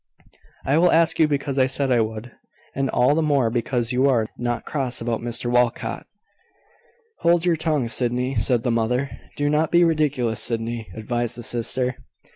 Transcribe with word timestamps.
"I 0.65 0.79
will 0.79 0.91
ask 0.91 1.19
you 1.19 1.27
because 1.27 1.59
I 1.59 1.67
said 1.67 1.91
I 1.91 2.01
would 2.01 2.31
and 2.73 2.89
all 2.89 3.13
the 3.13 3.21
more 3.21 3.51
because 3.51 3.91
you 3.91 4.09
are 4.09 4.25
not 4.35 4.65
cross 4.65 4.99
about 4.99 5.19
Mr 5.21 5.45
Walcot" 5.45 6.07
"Hold 7.19 7.45
your 7.45 7.55
tongue, 7.55 7.87
Sydney!" 7.87 8.33
said 8.33 8.63
the 8.63 8.71
mother. 8.71 9.11
"Do 9.37 9.47
not 9.47 9.69
be 9.69 9.83
ridiculous, 9.83 10.39
Sydney," 10.39 10.87
advised 10.95 11.35
the 11.37 11.43
sister. 11.43 11.97